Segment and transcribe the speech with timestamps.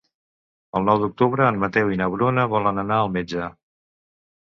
[0.79, 3.55] El nou d'octubre en Mateu i na Bruna volen anar al metge.